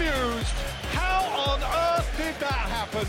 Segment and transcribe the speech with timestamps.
[0.00, 0.46] Bemused.
[0.94, 3.06] How on earth did that happen?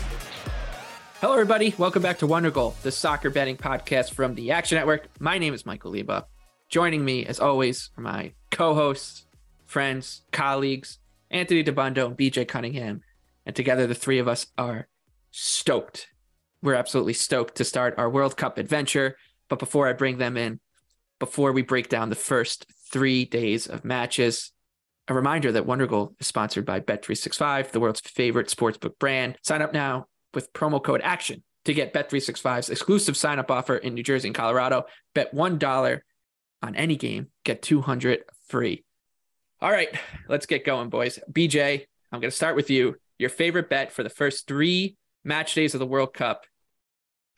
[1.22, 1.74] Hello, everybody.
[1.78, 5.08] Welcome back to Wonder Goal, the soccer betting podcast from the Action Network.
[5.18, 6.24] My name is Michael Leboff.
[6.68, 9.24] Joining me, as always, are my co-hosts,
[9.64, 10.98] friends, colleagues,
[11.30, 13.00] Anthony Dabbundo and BJ Cunningham.
[13.46, 14.86] And together, the three of us are
[15.30, 16.08] stoked.
[16.60, 19.16] We're absolutely stoked to start our World Cup adventure.
[19.48, 20.60] But before I bring them in,
[21.18, 24.51] before we break down the first three days of matches,
[25.08, 29.36] a reminder that Wonder Goal is sponsored by Bet365, the world's favorite sportsbook brand.
[29.42, 33.94] Sign up now with promo code ACTION to get Bet365's exclusive sign up offer in
[33.94, 34.84] New Jersey and Colorado.
[35.14, 36.00] Bet $1
[36.62, 38.84] on any game, get 200 free.
[39.60, 39.88] All right,
[40.28, 41.18] let's get going, boys.
[41.30, 42.96] BJ, I'm going to start with you.
[43.18, 46.46] Your favorite bet for the first three match days of the World Cup,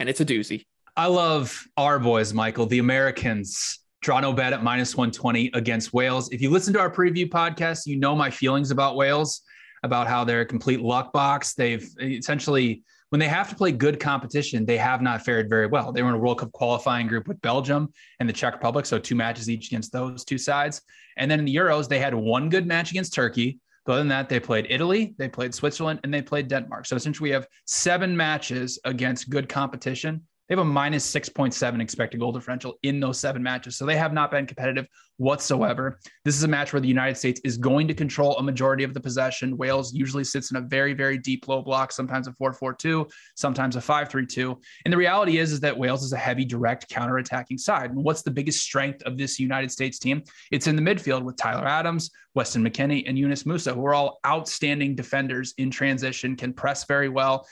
[0.00, 0.64] and it's a doozy.
[0.96, 3.80] I love our boys, Michael, the Americans.
[4.06, 6.30] No bet at minus 120 against Wales.
[6.30, 9.40] If you listen to our preview podcast, you know my feelings about Wales,
[9.82, 11.54] about how they're a complete luck box.
[11.54, 15.90] They've essentially, when they have to play good competition, they have not fared very well.
[15.90, 17.88] They were in a World Cup qualifying group with Belgium
[18.20, 20.82] and the Czech Republic, so two matches each against those two sides.
[21.16, 23.58] And then in the Euros, they had one good match against Turkey.
[23.86, 26.86] But other than that, they played Italy, they played Switzerland, and they played Denmark.
[26.86, 32.20] So essentially, we have seven matches against good competition they have a minus 6.7 expected
[32.20, 33.76] goal differential in those seven matches.
[33.76, 35.98] So they have not been competitive whatsoever.
[36.24, 38.94] This is a match where the United States is going to control a majority of
[38.94, 39.56] the possession.
[39.56, 43.80] Wales usually sits in a very, very deep low block, sometimes a 4-4-2, sometimes a
[43.80, 44.56] 5-3-2.
[44.84, 47.90] And the reality is, is that Wales is a heavy direct counter-attacking side.
[47.90, 50.22] And what's the biggest strength of this United States team?
[50.50, 54.18] It's in the midfield with Tyler Adams, Weston McKennie, and Yunus Musah, who are all
[54.26, 57.46] outstanding defenders in transition, can press very well.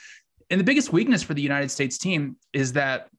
[0.49, 3.09] And the biggest weakness for the United States team is that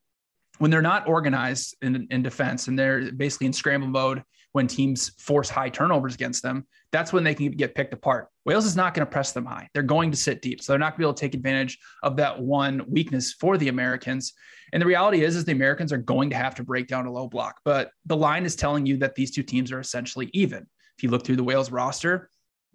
[0.59, 5.11] when they're not organized in, in defense and they're basically in scramble mode when teams
[5.19, 8.29] force high turnovers against them, that's when they can get picked apart.
[8.45, 9.69] Wales is not going to press them high.
[9.75, 10.63] They're going to sit deep.
[10.63, 13.59] So they're not going to be able to take advantage of that one weakness for
[13.59, 14.33] the Americans.
[14.73, 17.13] And the reality is, is the Americans are going to have to break down a
[17.13, 17.61] low block.
[17.65, 20.67] But the line is telling you that these two teams are essentially even.
[20.97, 22.31] If you look through the Wales roster,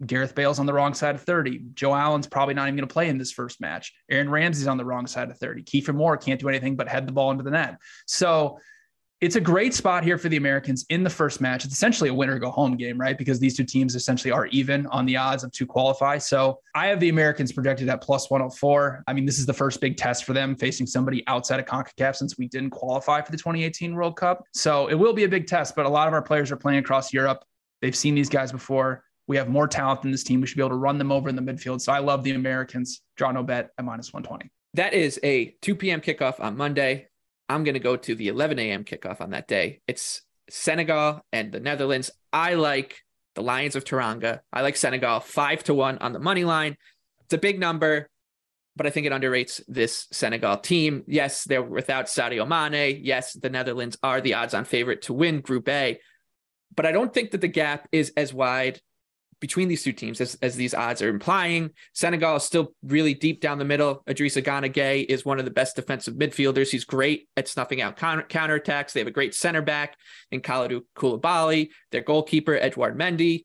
[0.06, 1.60] Gareth Bale's on the wrong side of 30.
[1.74, 3.92] Joe Allen's probably not even going to play in this first match.
[4.10, 5.62] Aaron Ramsey's on the wrong side of 30.
[5.62, 7.76] Kiefer Moore can't do anything but head the ball into the net.
[8.06, 8.58] So
[9.20, 11.66] it's a great spot here for the Americans in the first match.
[11.66, 13.18] It's essentially a winner go home game, right?
[13.18, 16.16] Because these two teams essentially are even on the odds of to qualify.
[16.16, 19.04] So I have the Americans projected at plus 104.
[19.06, 22.16] I mean, this is the first big test for them facing somebody outside of CONCACAF
[22.16, 24.42] since we didn't qualify for the 2018 World Cup.
[24.54, 26.78] So it will be a big test, but a lot of our players are playing
[26.78, 27.44] across Europe.
[27.82, 29.04] They've seen these guys before.
[29.30, 30.40] We have more talent than this team.
[30.40, 31.80] We should be able to run them over in the midfield.
[31.80, 33.00] So I love the Americans.
[33.16, 34.50] Draw no bet at minus 120.
[34.74, 36.00] That is a 2 p.m.
[36.00, 37.06] kickoff on Monday.
[37.48, 38.82] I'm going to go to the 11 a.m.
[38.82, 39.82] kickoff on that day.
[39.86, 42.10] It's Senegal and the Netherlands.
[42.32, 43.02] I like
[43.36, 44.40] the Lions of Teranga.
[44.52, 46.76] I like Senegal five to one on the money line.
[47.26, 48.08] It's a big number,
[48.74, 51.04] but I think it underrates this Senegal team.
[51.06, 53.00] Yes, they're without Sadio Mane.
[53.04, 56.00] Yes, the Netherlands are the odds on favorite to win Group A,
[56.74, 58.80] but I don't think that the gap is as wide
[59.40, 61.70] between these two teams as, as these odds are implying.
[61.94, 64.02] Senegal is still really deep down the middle.
[64.06, 66.70] Idrissa Gana Gueye is one of the best defensive midfielders.
[66.70, 68.92] He's great at snuffing out counter counterattacks.
[68.92, 69.96] They have a great center back
[70.30, 71.70] in Kalidou Koulibaly.
[71.90, 73.44] Their goalkeeper, Edouard Mendy.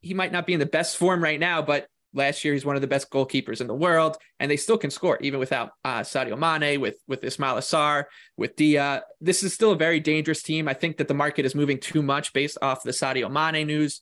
[0.00, 2.76] He might not be in the best form right now, but last year he's one
[2.76, 6.00] of the best goalkeepers in the world, and they still can score even without uh,
[6.00, 8.04] Sadio Mane, with with Ismaila Sarr,
[8.36, 9.02] with Dia.
[9.20, 10.68] This is still a very dangerous team.
[10.68, 14.00] I think that the market is moving too much based off the Sadio Mane news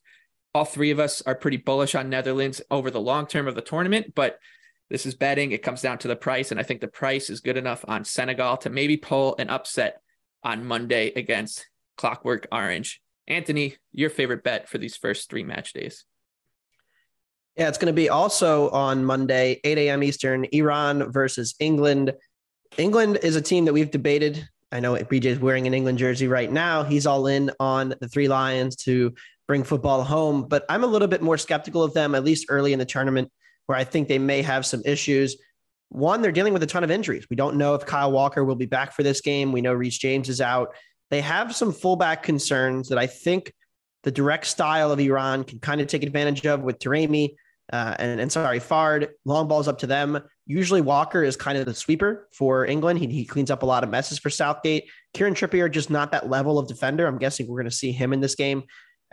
[0.54, 3.60] all three of us are pretty bullish on Netherlands over the long term of the
[3.60, 4.38] tournament, but
[4.88, 5.50] this is betting.
[5.50, 8.04] It comes down to the price, and I think the price is good enough on
[8.04, 10.00] Senegal to maybe pull an upset
[10.44, 11.66] on Monday against
[11.96, 13.02] Clockwork Orange.
[13.26, 16.04] Anthony, your favorite bet for these first three match days?
[17.56, 20.02] Yeah, it's going to be also on Monday, 8 a.m.
[20.02, 22.12] Eastern, Iran versus England.
[22.76, 24.48] England is a team that we've debated.
[24.72, 26.82] I know BJ is wearing an England jersey right now.
[26.82, 29.14] He's all in on the Three Lions to
[29.46, 30.46] bring football home.
[30.48, 33.30] But I'm a little bit more skeptical of them, at least early in the tournament,
[33.66, 35.36] where I think they may have some issues.
[35.90, 37.26] One, they're dealing with a ton of injuries.
[37.30, 39.52] We don't know if Kyle Walker will be back for this game.
[39.52, 40.74] We know Reece James is out.
[41.10, 43.52] They have some fullback concerns that I think
[44.02, 47.34] the direct style of Iran can kind of take advantage of with Taremi
[47.72, 49.08] uh, and, and sorry, Fard.
[49.24, 50.20] Long balls up to them.
[50.46, 52.98] Usually Walker is kind of the sweeper for England.
[52.98, 54.84] He, he cleans up a lot of messes for Southgate.
[55.14, 57.06] Kieran Trippier just not that level of defender.
[57.06, 58.64] I'm guessing we're going to see him in this game.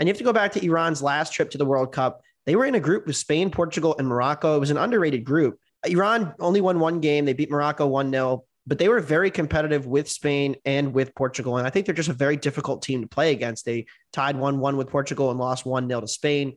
[0.01, 2.23] And you have to go back to Iran's last trip to the World Cup.
[2.47, 4.55] They were in a group with Spain, Portugal, and Morocco.
[4.55, 5.59] It was an underrated group.
[5.85, 7.25] Iran only won one game.
[7.25, 11.57] They beat Morocco 1 0, but they were very competitive with Spain and with Portugal.
[11.57, 13.63] And I think they're just a very difficult team to play against.
[13.63, 16.55] They tied 1 1 with Portugal and lost 1 0 to Spain.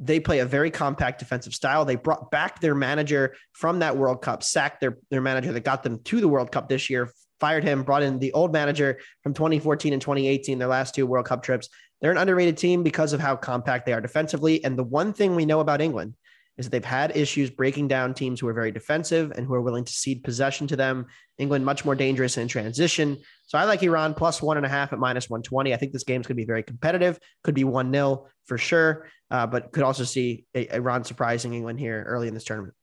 [0.00, 1.84] They play a very compact defensive style.
[1.84, 5.84] They brought back their manager from that World Cup, sacked their, their manager that got
[5.84, 9.32] them to the World Cup this year, fired him, brought in the old manager from
[9.32, 11.68] 2014 and 2018, their last two World Cup trips.
[12.04, 14.62] They're an underrated team because of how compact they are defensively.
[14.62, 16.16] And the one thing we know about England
[16.58, 19.62] is that they've had issues breaking down teams who are very defensive and who are
[19.62, 21.06] willing to cede possession to them.
[21.38, 23.16] England much more dangerous in transition.
[23.46, 25.72] So I like Iran plus one and a half at minus 120.
[25.72, 27.18] I think this game's going to be very competitive.
[27.42, 32.04] Could be 1 0 for sure, uh, but could also see Iran surprising England here
[32.06, 32.74] early in this tournament.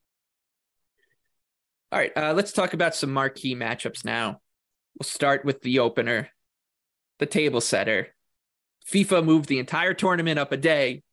[1.92, 4.42] All right, uh, let's talk about some marquee matchups now.
[4.98, 6.30] We'll start with the opener,
[7.20, 8.16] the table setter,
[8.90, 11.04] FIFA moved the entire tournament up a day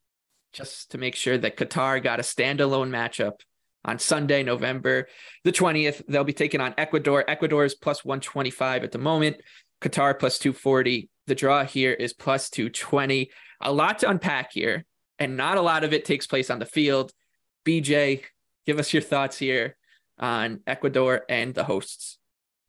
[0.53, 3.41] just to make sure that Qatar got a standalone matchup
[3.85, 5.09] on Sunday, November
[5.45, 6.03] the 20th.
[6.09, 7.25] They'll be taking on Ecuador.
[7.29, 9.37] Ecuador is plus 125 at the moment,
[9.81, 11.09] Qatar plus 240.
[11.27, 13.31] The draw here is plus 220.
[13.61, 14.85] A lot to unpack here,
[15.19, 17.13] and not a lot of it takes place on the field.
[17.65, 18.23] BJ,
[18.67, 19.77] give us your thoughts here
[20.19, 22.18] on Ecuador and the hosts.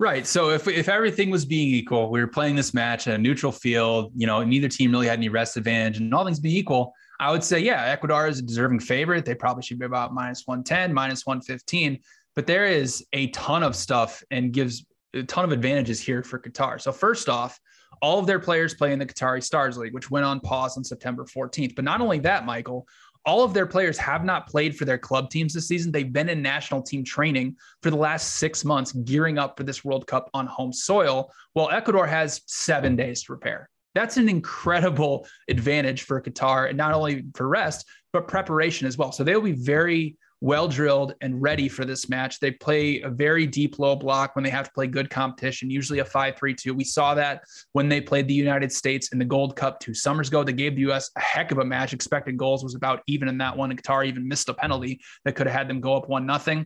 [0.01, 0.25] Right.
[0.25, 3.51] So if if everything was being equal, we were playing this match at a neutral
[3.51, 6.93] field, you know, neither team really had any rest advantage and all things being equal,
[7.19, 9.25] I would say, yeah, Ecuador is a deserving favorite.
[9.25, 11.99] They probably should be about minus 110, minus 115.
[12.33, 16.39] But there is a ton of stuff and gives a ton of advantages here for
[16.39, 16.79] Qatar.
[16.79, 17.59] So first off,
[18.01, 20.83] all of their players play in the Qatari Stars League, which went on pause on
[20.85, 21.75] September 14th.
[21.75, 22.87] But not only that, Michael,
[23.29, 25.91] all of their players have not played for their club teams this season.
[25.91, 29.85] They've been in national team training for the last six months, gearing up for this
[29.85, 33.69] World Cup on home soil, while Ecuador has seven days to prepare.
[33.93, 39.11] That's an incredible advantage for Qatar, and not only for rest, but preparation as well.
[39.11, 42.39] So they'll be very well drilled and ready for this match.
[42.39, 45.99] They play a very deep low block when they have to play good competition, usually
[45.99, 46.73] a 5 3 2.
[46.73, 47.43] We saw that
[47.73, 50.43] when they played the United States in the Gold Cup two summers ago.
[50.43, 51.11] They gave the U.S.
[51.17, 51.93] a heck of a match.
[51.93, 53.71] Expected goals was about even in that one.
[53.71, 56.65] And Qatar even missed a penalty that could have had them go up 1 nothing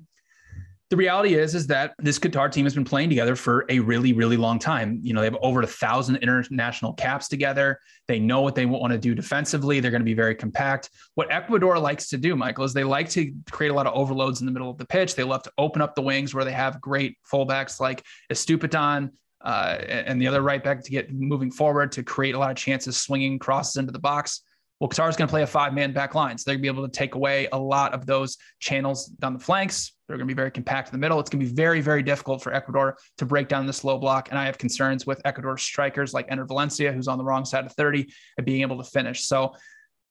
[0.94, 4.14] the reality is is that this Qatar team has been playing together for a really
[4.14, 5.00] really long time.
[5.02, 7.80] You know, they have over a thousand international caps together.
[8.08, 9.80] They know what they want to do defensively.
[9.80, 10.92] They're going to be very compact.
[11.16, 14.42] What Ecuador likes to do, Michael, is they like to create a lot of overloads
[14.42, 15.16] in the middle of the pitch.
[15.16, 19.10] They love to open up the wings where they have great fullbacks like Estupiñán,
[19.44, 22.56] uh, and the other right back to get moving forward to create a lot of
[22.58, 24.44] chances swinging crosses into the box.
[24.84, 26.38] Well, Qatar's going to play a five man back line.
[26.38, 29.32] So they're going to be able to take away a lot of those channels down
[29.32, 29.94] the flanks.
[30.10, 31.22] They're going to be very compact in the middle.
[31.22, 34.28] It's going to be very, very difficult for Ecuador to break down the slow block.
[34.30, 37.66] And I have concerns with Ecuador strikers like Enner Valencia, who's on the wrong side
[37.66, 39.24] of 30, and being able to finish.
[39.24, 39.56] So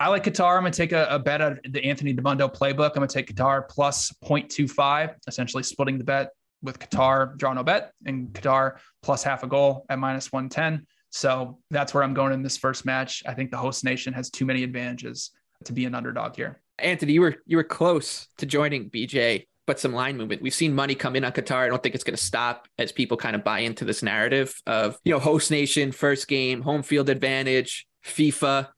[0.01, 0.57] I like Qatar.
[0.57, 2.93] I'm going to take a, a bet at the Anthony Dabbundo playbook.
[2.93, 6.31] I'm going to take Qatar plus 0.25, essentially splitting the bet
[6.63, 10.87] with Qatar, draw no bet, and Qatar plus half a goal at minus 110.
[11.13, 13.23] So that's where I'm going in this first match.
[13.27, 15.31] I think the host nation has too many advantages
[15.65, 16.61] to be an underdog here.
[16.79, 20.41] Anthony, you were you were close to joining BJ, but some line movement.
[20.41, 21.65] We've seen money come in on Qatar.
[21.65, 24.55] I don't think it's going to stop as people kind of buy into this narrative
[24.67, 28.69] of you know host nation, first game, home field advantage, FIFA,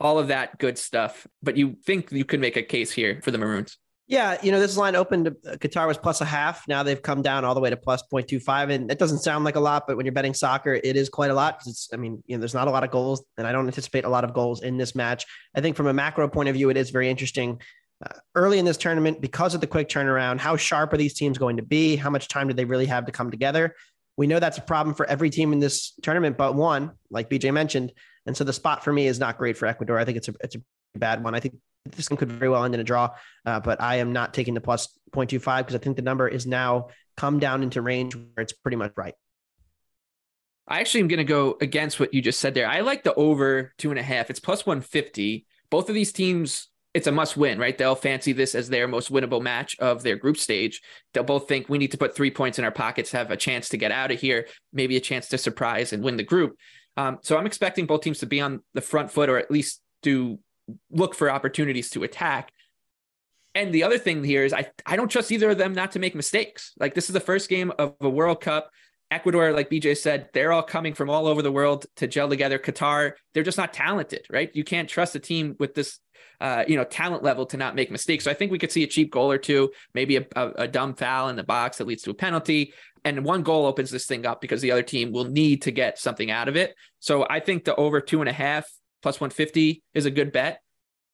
[0.00, 1.26] all of that good stuff.
[1.40, 3.78] But you think you could make a case here for the Maroons?
[4.10, 6.66] Yeah, you know, this line opened, uh, Qatar was plus a half.
[6.66, 8.72] Now they've come down all the way to plus 0.25.
[8.72, 11.30] And it doesn't sound like a lot, but when you're betting soccer, it is quite
[11.30, 13.46] a lot because it's, I mean, you know, there's not a lot of goals, and
[13.46, 15.26] I don't anticipate a lot of goals in this match.
[15.54, 17.60] I think from a macro point of view, it is very interesting.
[18.04, 21.38] Uh, early in this tournament, because of the quick turnaround, how sharp are these teams
[21.38, 21.94] going to be?
[21.94, 23.76] How much time do they really have to come together?
[24.16, 27.52] We know that's a problem for every team in this tournament, but one, like BJ
[27.52, 27.92] mentioned.
[28.26, 30.00] And so the spot for me is not great for Ecuador.
[30.00, 30.62] I think it's a, it's a
[30.98, 31.34] bad one.
[31.34, 31.54] I think
[31.86, 33.10] this one could very well end in a draw,
[33.46, 36.46] uh, but I am not taking the plus 0.25 because I think the number is
[36.46, 39.14] now come down into range where it's pretty much right.
[40.68, 42.68] I actually am going to go against what you just said there.
[42.68, 44.30] I like the over two and a half.
[44.30, 45.44] It's plus 150.
[45.68, 47.76] Both of these teams, it's a must win, right?
[47.76, 50.80] They'll fancy this as their most winnable match of their group stage.
[51.12, 53.68] They'll both think we need to put three points in our pockets, have a chance
[53.70, 56.56] to get out of here, maybe a chance to surprise and win the group.
[56.96, 59.80] Um, so I'm expecting both teams to be on the front foot or at least
[60.02, 60.38] do
[60.90, 62.52] look for opportunities to attack.
[63.54, 65.98] And the other thing here is I I don't trust either of them not to
[65.98, 66.72] make mistakes.
[66.78, 68.70] Like this is the first game of a World Cup.
[69.10, 72.60] Ecuador, like BJ said, they're all coming from all over the world to gel together.
[72.60, 74.50] Qatar, they're just not talented, right?
[74.54, 75.98] You can't trust a team with this,
[76.40, 78.22] uh, you know, talent level to not make mistakes.
[78.22, 80.68] So I think we could see a cheap goal or two, maybe a, a, a
[80.68, 82.72] dumb foul in the box that leads to a penalty,
[83.04, 85.98] and one goal opens this thing up because the other team will need to get
[85.98, 86.74] something out of it.
[86.98, 88.70] So I think the over two and a half
[89.02, 90.60] plus 150 is a good bet.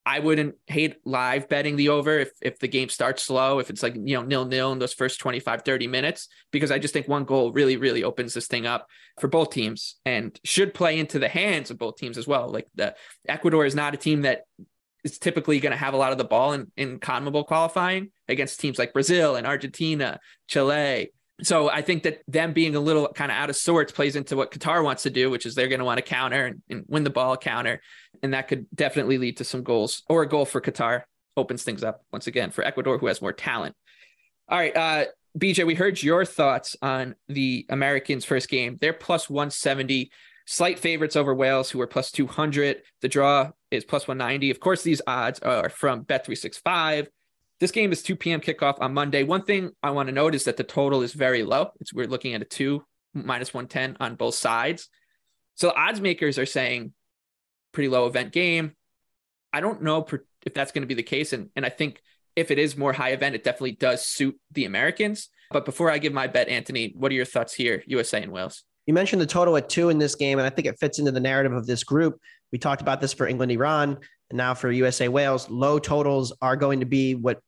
[0.05, 3.83] I wouldn't hate live betting the over if if the game starts slow, if it's
[3.83, 7.09] like, you know, nil nil in those first 25, 30 minutes, because I just think
[7.09, 8.87] one goal really, really opens this thing up
[9.19, 12.49] for both teams and should play into the hands of both teams as well.
[12.49, 12.95] Like the
[13.29, 14.43] Ecuador is not a team that
[15.03, 18.61] is typically going to have a lot of the ball in, in CONMEBOL qualifying against
[18.61, 21.11] teams like Brazil and Argentina, Chile,
[21.43, 24.37] so I think that them being a little kind of out of sorts plays into
[24.37, 26.85] what Qatar wants to do, which is they're going to want to counter and, and,
[26.89, 27.83] win the ball counter.
[28.23, 31.03] And that could definitely lead to some goals or a goal for Qatar
[31.37, 33.75] opens things up once again for Ecuador, who has more talent.
[34.49, 34.75] All right.
[34.75, 35.05] Uh,
[35.37, 38.79] BJ, we heard your thoughts on the Americans' first game.
[38.81, 40.11] They're plus 170,
[40.47, 42.81] slight favorites over Wales, who are plus 200.
[43.03, 44.51] The draw is plus 190.
[44.51, 47.09] Of course, these odds are from Bet365.
[47.59, 48.41] This game is 2 p.m.
[48.41, 49.23] kickoff on Monday.
[49.23, 51.71] One thing I want to note is that the total is very low.
[51.81, 52.85] It's we're looking at a two
[53.15, 54.89] minus 110 on both sides.
[55.55, 56.93] So odds makers are saying
[57.73, 58.73] pretty low event game.
[59.53, 60.07] I don't know
[60.45, 61.33] if that's going to be the case.
[61.33, 62.03] And, and I think
[62.35, 65.31] if it is more high event, it definitely does suit the Americans.
[65.51, 68.65] But before I give my bet, Anthony, what are your thoughts here, USA and Wales?
[68.85, 71.11] You mentioned the total at two in this game, and I think it fits into
[71.11, 72.21] the narrative of this group.
[72.53, 73.99] We talked about this for England, Iran,
[74.33, 75.49] now for USA, Wales.
[75.49, 77.41] Low totals are going to be what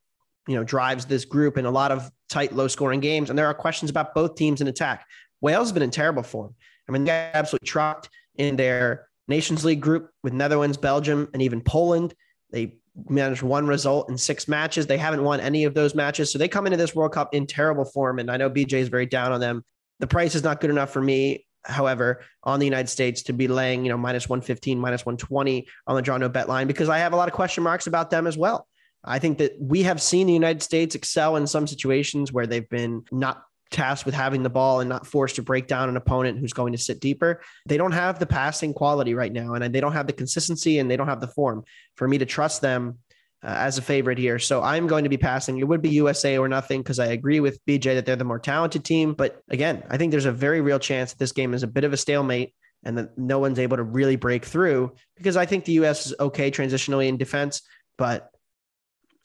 [0.46, 3.30] you know drives this group in a lot of tight, low scoring games.
[3.30, 5.06] And there are questions about both teams in attack.
[5.40, 6.54] Wales has been in terrible form.
[6.88, 11.60] I mean, they absolutely trucked in their Nations League group with Netherlands, Belgium, and even
[11.60, 12.14] Poland.
[12.50, 14.86] They managed one result in six matches.
[14.86, 16.32] They haven't won any of those matches.
[16.32, 18.18] So they come into this World Cup in terrible form.
[18.18, 19.64] And I know BJ is very down on them.
[20.00, 23.48] The price is not good enough for me, however, on the United States to be
[23.48, 26.98] laying, you know, minus 115, minus 120 on the draw no bet line because I
[26.98, 28.66] have a lot of question marks about them as well.
[29.04, 32.68] I think that we have seen the United States excel in some situations where they've
[32.68, 36.38] been not tasked with having the ball and not forced to break down an opponent
[36.38, 37.40] who's going to sit deeper.
[37.66, 40.90] They don't have the passing quality right now, and they don't have the consistency and
[40.90, 42.98] they don't have the form for me to trust them
[43.42, 44.38] uh, as a favorite here.
[44.38, 45.58] So I'm going to be passing.
[45.58, 48.38] It would be USA or nothing because I agree with BJ that they're the more
[48.38, 49.14] talented team.
[49.14, 51.84] But again, I think there's a very real chance that this game is a bit
[51.84, 52.54] of a stalemate
[52.84, 56.14] and that no one's able to really break through because I think the US is
[56.18, 57.62] okay transitionally in defense,
[57.96, 58.30] but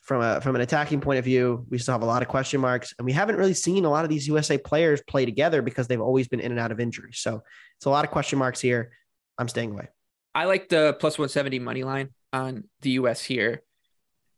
[0.04, 2.60] from a from an attacking point of view, we still have a lot of question
[2.60, 5.88] marks, and we haven't really seen a lot of these USA players play together because
[5.88, 7.12] they've always been in and out of injury.
[7.14, 7.42] So
[7.78, 8.92] it's a lot of question marks here.
[9.38, 9.88] I'm staying away.
[10.36, 13.62] I like the plus 170 money line on the US here.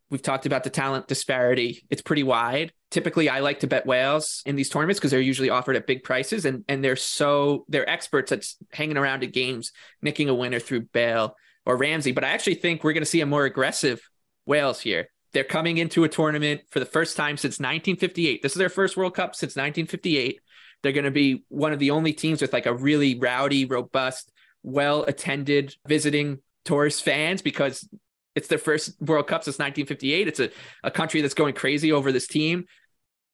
[0.09, 1.83] We've talked about the talent disparity.
[1.89, 2.74] It's pretty wide.
[2.91, 6.03] Typically, I like to bet Wales in these tournaments because they're usually offered at big
[6.03, 9.71] prices and, and they're so they're experts at hanging around at games,
[10.01, 11.35] nicking a winner through Bale
[11.65, 12.12] or Ramsey.
[12.12, 14.07] But I actually think we're going to see a more aggressive
[14.45, 15.09] Wales here.
[15.33, 18.41] They're coming into a tournament for the first time since 1958.
[18.41, 20.39] This is their first World Cup since 1958.
[20.81, 24.31] They're going to be one of the only teams with like a really rowdy, robust,
[24.62, 27.88] well attended visiting tourist fans because
[28.35, 30.27] it's their first World Cup since 1958.
[30.27, 30.49] It's a,
[30.83, 32.65] a country that's going crazy over this team.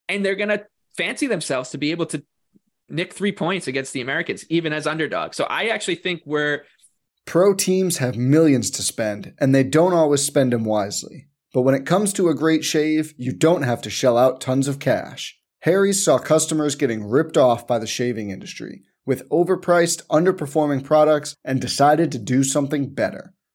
[0.08, 0.65] And they're going to
[0.96, 2.24] fancy themselves to be able to
[2.89, 5.38] nick three points against the Americans, even as underdogs.
[5.38, 6.63] So I actually think we're.
[7.25, 11.27] Pro teams have millions to spend, and they don't always spend them wisely.
[11.53, 14.67] But when it comes to a great shave, you don't have to shell out tons
[14.67, 15.38] of cash.
[15.62, 21.60] Harry's saw customers getting ripped off by the shaving industry with overpriced, underperforming products and
[21.60, 23.34] decided to do something better.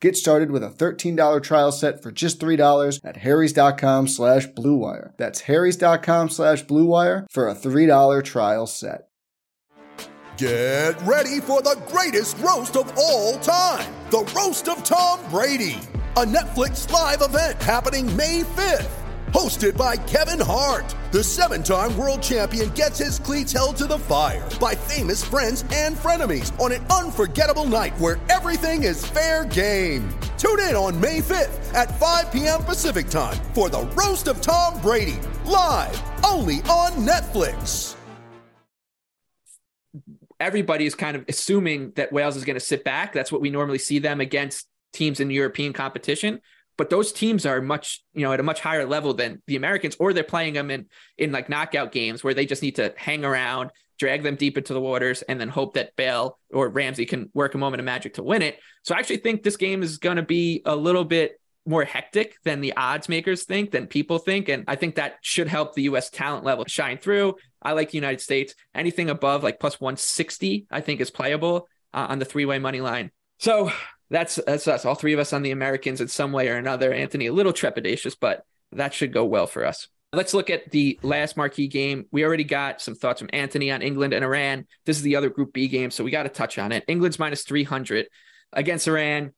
[0.00, 5.12] Get started with a $13 trial set for just $3 at harrys.com slash bluewire.
[5.16, 9.08] That's harrys.com slash bluewire for a $3 trial set.
[10.36, 15.80] Get ready for the greatest roast of all time, the Roast of Tom Brady,
[16.16, 18.97] a Netflix live event happening May 5th.
[19.32, 23.98] Hosted by Kevin Hart, the seven time world champion gets his cleats held to the
[23.98, 30.08] fire by famous friends and frenemies on an unforgettable night where everything is fair game.
[30.38, 32.64] Tune in on May 5th at 5 p.m.
[32.64, 37.96] Pacific time for the Roast of Tom Brady, live only on Netflix.
[40.40, 43.12] Everybody is kind of assuming that Wales is going to sit back.
[43.12, 46.40] That's what we normally see them against teams in European competition
[46.78, 49.96] but those teams are much you know at a much higher level than the americans
[50.00, 50.86] or they're playing them in
[51.18, 54.72] in like knockout games where they just need to hang around drag them deep into
[54.72, 58.14] the waters and then hope that Bale or ramsey can work a moment of magic
[58.14, 58.58] to win it.
[58.82, 62.36] So i actually think this game is going to be a little bit more hectic
[62.44, 65.82] than the odds makers think than people think and i think that should help the
[65.82, 67.34] us talent level shine through.
[67.60, 68.54] I like the united states.
[68.74, 73.10] Anything above like plus 160 i think is playable uh, on the three-way money line.
[73.38, 73.70] So
[74.10, 74.84] that's that's us.
[74.84, 76.92] All three of us on the Americans in some way or another.
[76.92, 79.88] Anthony, a little trepidatious, but that should go well for us.
[80.12, 82.06] Let's look at the last marquee game.
[82.10, 84.66] We already got some thoughts from Anthony on England and Iran.
[84.86, 86.84] This is the other Group B game, so we got to touch on it.
[86.88, 88.06] England's minus 300
[88.54, 89.34] against Iran,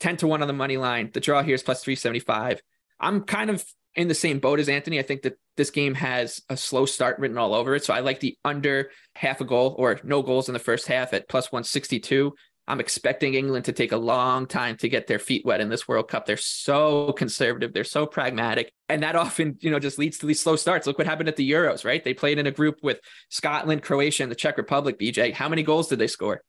[0.00, 1.10] 10 to 1 on the money line.
[1.12, 2.62] The draw here is plus 375.
[2.98, 3.62] I'm kind of
[3.94, 4.98] in the same boat as Anthony.
[4.98, 7.84] I think that this game has a slow start written all over it.
[7.84, 11.12] So I like the under half a goal or no goals in the first half
[11.12, 12.34] at plus 162.
[12.66, 15.86] I'm expecting England to take a long time to get their feet wet in this
[15.86, 16.24] World Cup.
[16.24, 20.40] They're so conservative, they're so pragmatic, and that often, you know, just leads to these
[20.40, 20.86] slow starts.
[20.86, 22.02] Look what happened at the Euros, right?
[22.02, 24.98] They played in a group with Scotland, Croatia, and the Czech Republic.
[24.98, 26.42] BJ, how many goals did they score?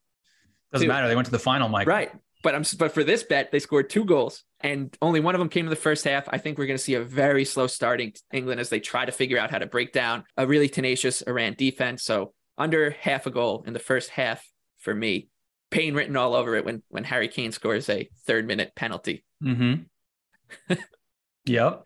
[0.72, 1.08] Doesn't matter.
[1.08, 1.88] They went to the final, Mike.
[1.88, 2.12] Right.
[2.44, 5.50] But I'm but for this bet, they scored two goals, and only one of them
[5.50, 6.30] came in the first half.
[6.30, 9.12] I think we're going to see a very slow starting England as they try to
[9.12, 12.04] figure out how to break down a really tenacious Iran defense.
[12.04, 14.46] So under half a goal in the first half
[14.78, 15.28] for me
[15.72, 19.24] pain written all over it when when Harry Kane scores a third minute penalty.
[19.44, 20.74] Mm-hmm.
[21.46, 21.84] yep.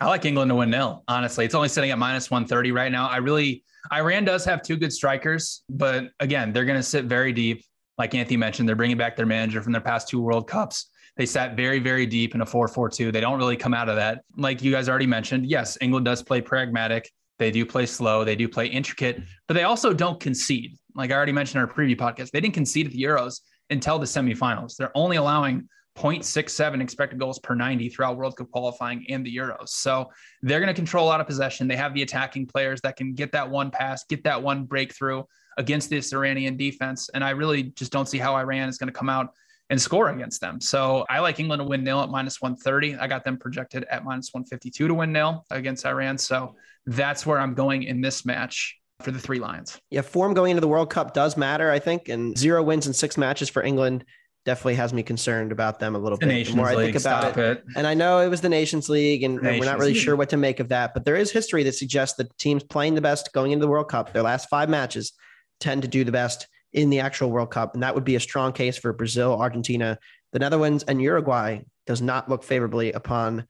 [0.00, 1.04] I like England to win nil.
[1.06, 3.08] Honestly, it's only sitting at minus 130 right now.
[3.08, 7.32] I really, Iran does have two good strikers, but again, they're going to sit very
[7.32, 7.64] deep.
[7.98, 10.88] Like Anthony mentioned, they're bringing back their manager from their past two World Cups.
[11.16, 13.12] They sat very, very deep in a 4 4 2.
[13.12, 14.22] They don't really come out of that.
[14.36, 17.10] Like you guys already mentioned, yes, England does play pragmatic.
[17.38, 18.24] They do play slow.
[18.24, 20.78] They do play intricate, but they also don't concede.
[20.94, 23.98] Like I already mentioned in our preview podcast, they didn't concede at the Euros until
[23.98, 24.76] the semifinals.
[24.76, 29.68] They're only allowing 0.67 expected goals per 90 throughout World Cup qualifying and the Euros.
[29.68, 30.10] So
[30.42, 31.68] they're going to control a lot of possession.
[31.68, 35.24] They have the attacking players that can get that one pass, get that one breakthrough
[35.58, 37.10] against this Iranian defense.
[37.12, 39.32] And I really just don't see how Iran is going to come out
[39.68, 40.60] and score against them.
[40.60, 42.96] So I like England to win nil at minus 130.
[42.96, 46.16] I got them projected at minus 152 to win nil against Iran.
[46.18, 49.80] So that's where I'm going in this match for the three Lions.
[49.90, 52.92] Yeah, form going into the World Cup does matter, I think, and zero wins in
[52.92, 54.04] six matches for England
[54.44, 56.32] definitely has me concerned about them a little the bit.
[56.32, 57.58] Nations the more I think about it.
[57.58, 57.64] it.
[57.76, 60.02] and I know it was the Nations League, and, Nations we're not really League.
[60.02, 60.94] sure what to make of that.
[60.94, 63.88] But there is history that suggests that teams playing the best going into the World
[63.88, 65.12] Cup, their last five matches,
[65.60, 68.20] tend to do the best in the actual World Cup, and that would be a
[68.20, 69.98] strong case for Brazil, Argentina,
[70.32, 71.60] the Netherlands, and Uruguay.
[71.86, 73.46] Does not look favorably upon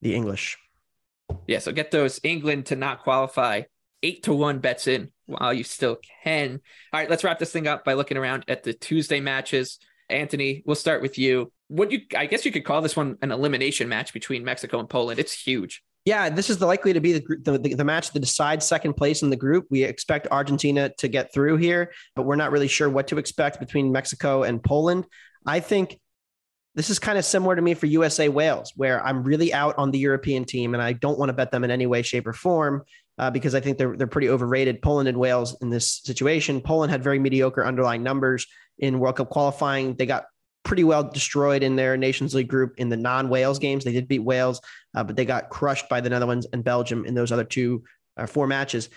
[0.00, 0.56] the English.
[1.46, 3.62] Yeah, so get those England to not qualify
[4.04, 6.60] eight to one bets in while you still can.
[6.92, 9.78] All right, let's wrap this thing up by looking around at the Tuesday matches.
[10.10, 11.50] Anthony, we'll start with you.
[11.68, 14.88] What you I guess you could call this one an elimination match between Mexico and
[14.88, 15.18] Poland.
[15.18, 15.82] It's huge.
[16.04, 19.22] Yeah, this is the likely to be the, the, the match that decides second place
[19.22, 19.66] in the group.
[19.70, 23.58] We expect Argentina to get through here, but we're not really sure what to expect
[23.58, 25.06] between Mexico and Poland.
[25.46, 25.98] I think
[26.74, 29.90] this is kind of similar to me for USA Wales, where I'm really out on
[29.90, 32.32] the European team and I don't want to bet them in any way, shape, or
[32.32, 32.84] form
[33.18, 34.82] uh, because I think they're they're pretty overrated.
[34.82, 36.60] Poland and Wales in this situation.
[36.60, 38.46] Poland had very mediocre underlying numbers
[38.78, 39.94] in World Cup qualifying.
[39.94, 40.24] They got
[40.64, 43.84] pretty well destroyed in their Nations League group in the non-Wales games.
[43.84, 44.60] They did beat Wales,
[44.96, 47.84] uh, but they got crushed by the Netherlands and Belgium in those other two
[48.16, 48.88] or uh, four matches.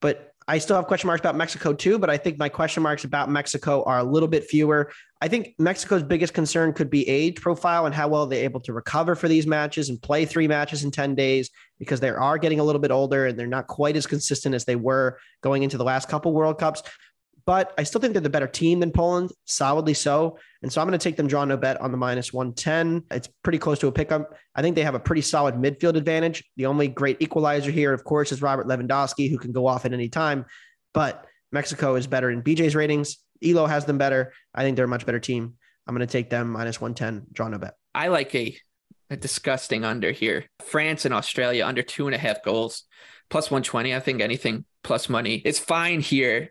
[0.00, 3.02] But I still have question marks about Mexico too, but I think my question marks
[3.02, 4.92] about Mexico are a little bit fewer.
[5.20, 8.72] I think Mexico's biggest concern could be age profile and how well they're able to
[8.72, 12.60] recover for these matches and play three matches in 10 days because they are getting
[12.60, 15.78] a little bit older and they're not quite as consistent as they were going into
[15.78, 16.82] the last couple World Cups
[17.46, 20.36] but I still think they're the better team than Poland, solidly so.
[20.62, 23.04] And so I'm going to take them draw no bet on the minus 110.
[23.12, 24.34] It's pretty close to a pickup.
[24.56, 26.44] I think they have a pretty solid midfield advantage.
[26.56, 29.92] The only great equalizer here, of course, is Robert Lewandowski, who can go off at
[29.92, 30.44] any time.
[30.92, 33.18] But Mexico is better in BJ's ratings.
[33.44, 34.32] Elo has them better.
[34.52, 35.54] I think they're a much better team.
[35.86, 37.74] I'm going to take them minus 110, draw no bet.
[37.94, 38.56] I like a,
[39.08, 40.46] a disgusting under here.
[40.64, 42.82] France and Australia under two and a half goals,
[43.30, 43.94] plus 120.
[43.94, 46.50] I think anything plus money is fine here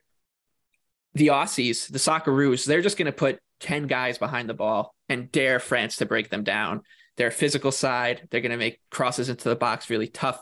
[1.16, 5.32] the Aussies, the Socceroos, they're just going to put 10 guys behind the ball and
[5.32, 6.82] dare France to break them down.
[7.18, 10.40] Their physical side, they're going to make crosses into the box really tough.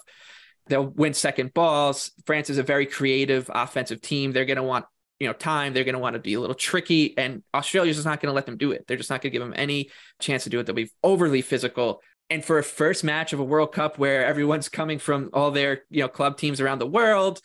[0.66, 2.12] They'll win second balls.
[2.26, 4.32] France is a very creative offensive team.
[4.32, 4.86] They're going to want,
[5.20, 5.74] you know, time.
[5.74, 8.36] They're going to want to be a little tricky and Australia's just not going to
[8.36, 8.88] let them do it.
[8.88, 10.66] They're just not going to give them any chance to do it.
[10.66, 12.02] They'll be overly physical.
[12.32, 15.84] And for a first match of a World Cup where everyone's coming from all their,
[15.90, 17.42] you know, club teams around the world,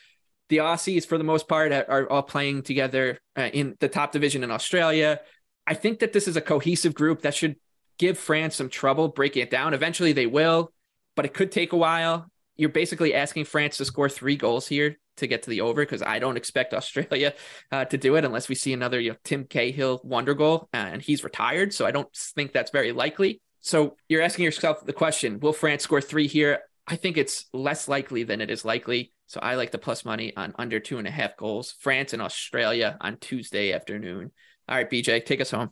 [0.48, 4.44] the Aussies, for the most part, are all playing together uh, in the top division
[4.44, 5.20] in Australia.
[5.66, 7.56] I think that this is a cohesive group that should
[7.98, 9.74] give France some trouble breaking it down.
[9.74, 10.72] Eventually, they will,
[11.14, 12.30] but it could take a while.
[12.56, 16.02] You're basically asking France to score three goals here to get to the over because
[16.02, 17.34] I don't expect Australia
[17.70, 20.78] uh, to do it unless we see another you know, Tim Cahill wonder goal uh,
[20.78, 21.74] and he's retired.
[21.74, 23.40] So I don't think that's very likely.
[23.60, 26.60] So you're asking yourself the question: Will France score three here?
[26.86, 29.12] I think it's less likely than it is likely.
[29.28, 31.74] So I like the plus money on under two and a half goals.
[31.80, 34.32] France and Australia on Tuesday afternoon.
[34.66, 35.70] All right, BJ, take us home.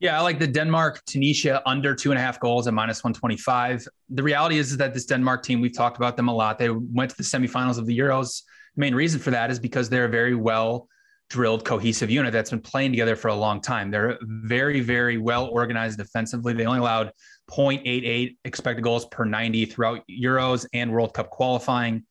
[0.00, 3.86] Yeah, I like the Denmark Tunisia under two and a half goals at minus 125.
[4.10, 6.58] The reality is, is that this Denmark team, we've talked about them a lot.
[6.58, 8.42] They went to the semifinals of the Euros.
[8.74, 10.88] The main reason for that is because they're a very well
[11.30, 13.92] drilled, cohesive unit that's been playing together for a long time.
[13.92, 16.52] They're very, very well organized defensively.
[16.52, 17.12] They only allowed
[17.48, 22.04] 0.88 expected goals per 90 throughout Euros and World Cup qualifying.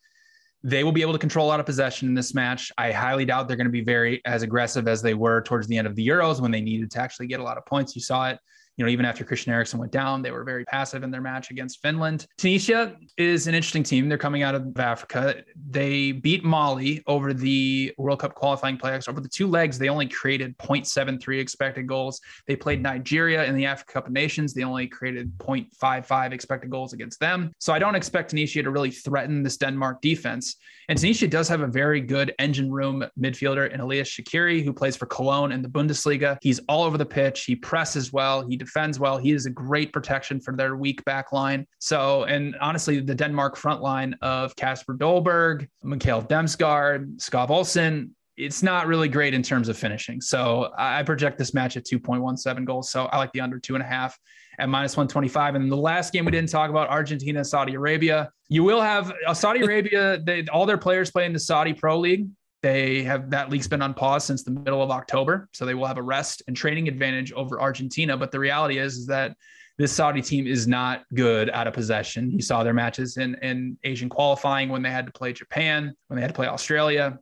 [0.63, 2.71] They will be able to control a lot of possession in this match.
[2.77, 5.77] I highly doubt they're going to be very as aggressive as they were towards the
[5.77, 7.95] end of the Euros when they needed to actually get a lot of points.
[7.95, 8.39] You saw it
[8.77, 11.51] you know, even after Christian Eriksen went down, they were very passive in their match
[11.51, 12.25] against Finland.
[12.37, 14.09] Tunisia is an interesting team.
[14.09, 15.43] They're coming out of Africa.
[15.69, 19.09] They beat Mali over the World Cup qualifying playoffs.
[19.09, 22.21] Over the two legs, they only created 0.73 expected goals.
[22.47, 24.53] They played Nigeria in the Africa Cup of Nations.
[24.53, 27.51] They only created 0.55 expected goals against them.
[27.59, 30.55] So I don't expect Tunisia to really threaten this Denmark defense.
[30.89, 34.95] And Tunisia does have a very good engine room midfielder in Ellyes Skhiri, who plays
[34.95, 36.37] for Cologne in the Bundesliga.
[36.41, 37.45] He's all over the pitch.
[37.45, 38.45] He presses well.
[38.47, 39.17] He defends well.
[39.17, 41.65] He is a great protection for their weak back line.
[41.79, 48.63] So, and honestly, the Denmark front line of Kasper Dolberg, Mikkel Damsgaard, Skov Olsen, it's
[48.63, 50.21] not really great in terms of finishing.
[50.21, 52.89] So I project this match at 2.17 goals.
[52.89, 54.17] So I like the under two and a half
[54.57, 55.55] at minus 125.
[55.55, 58.31] And the last game we didn't talk about Argentina, Saudi Arabia.
[58.49, 61.99] You will have uh, Saudi Arabia, they, all their players play in the Saudi Pro
[61.99, 62.27] League.
[62.61, 65.87] They have that league's been on pause since the middle of October, so they will
[65.87, 68.15] have a rest and training advantage over Argentina.
[68.15, 69.35] But the reality is, is that
[69.77, 72.29] this Saudi team is not good out of possession.
[72.29, 76.15] You saw their matches in, in Asian qualifying when they had to play Japan, when
[76.15, 77.17] they had to play Australia.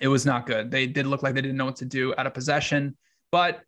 [0.00, 0.70] It was not good.
[0.70, 2.96] They did look like they didn't know what to do out of possession.
[3.32, 3.62] But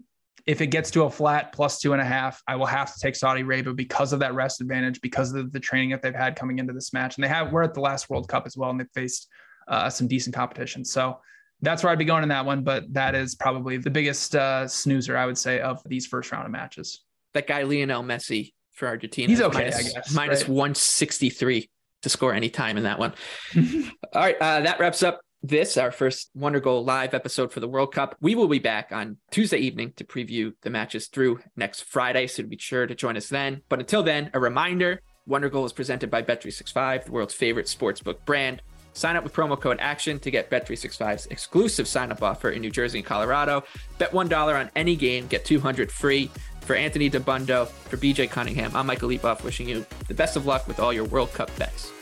[0.46, 3.00] if it gets to a flat plus two and a half, I will have to
[3.00, 6.36] take Saudi Arabia because of that rest advantage, because of the training that they've had
[6.36, 7.16] coming into this match.
[7.16, 9.28] And they have, we're at the last World Cup as well, and they've faced
[9.68, 10.84] uh, some decent competition.
[10.84, 11.18] So
[11.62, 12.62] that's where I'd be going in that one.
[12.62, 16.46] But that is probably the biggest uh, snoozer, I would say, of these first round
[16.46, 17.02] of matches.
[17.34, 19.28] That guy, Lionel Messi for Argentina.
[19.28, 20.48] He's okay, minus, guess, minus right?
[20.48, 21.70] 163
[22.02, 23.14] to score any time in that one.
[23.56, 24.36] All right.
[24.40, 28.16] Uh, that wraps up this, our first Wonder Goal live episode for the World Cup.
[28.20, 32.26] We will be back on Tuesday evening to preview the matches through next Friday.
[32.26, 33.62] So be sure to join us then.
[33.68, 38.24] But until then, a reminder Wonder Goal is presented by Bet365, the world's favorite sportsbook
[38.24, 38.62] brand.
[38.96, 42.70] Sign up with promo code ACTION to get Bet365's exclusive sign up offer in New
[42.70, 43.62] Jersey and Colorado.
[43.98, 46.30] Bet $1 on any game, get 200 free.
[46.62, 50.66] For Anthony Dabbundo, for BJ Cunningham, I'm Michael Leboff, wishing you the best of luck
[50.66, 51.92] with all your World Cup bets.